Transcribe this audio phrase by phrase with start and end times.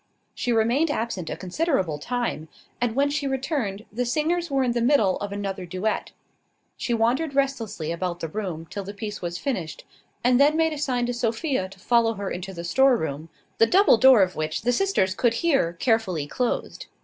[0.33, 2.49] She remained absent a considerable time;
[2.81, 6.09] and when she returned, the singers were in the middle of another duet.
[6.75, 9.85] She wandered restlessly about the room till the piece was finished,
[10.23, 13.29] and then made a sign to Sophia to follow her into the storeroom,
[13.59, 16.87] the double door of which the sisters could hear carefully closed.